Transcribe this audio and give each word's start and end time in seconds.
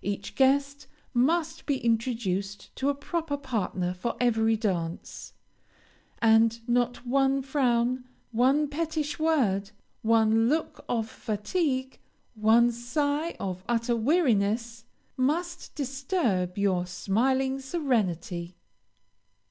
Each 0.00 0.34
guest 0.34 0.86
must 1.12 1.66
be 1.66 1.76
introduced 1.76 2.74
to 2.76 2.88
a 2.88 2.94
proper 2.94 3.36
partner 3.36 3.92
for 3.92 4.16
every 4.18 4.56
dance, 4.56 5.34
and 6.22 6.66
not 6.66 7.04
one 7.06 7.42
frown, 7.42 8.08
one 8.32 8.68
pettish 8.68 9.18
word, 9.18 9.72
one 10.00 10.48
look 10.48 10.82
of 10.88 11.06
fatigue, 11.10 11.98
one 12.34 12.72
sigh 12.72 13.36
of 13.38 13.64
utter 13.68 13.94
weariness 13.94 14.86
must 15.14 15.74
disturb 15.74 16.56
your 16.56 16.86
smiling 16.86 17.60
serenity. 17.60 18.56